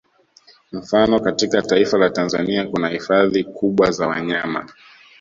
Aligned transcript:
Mfano 0.71 1.19
katika 1.19 1.61
taifa 1.61 1.97
la 1.97 2.09
Tanzania 2.09 2.67
kuna 2.67 2.89
hifadhi 2.89 3.43
kubwa 3.43 3.91
za 3.91 4.07
wanyama 4.07 4.65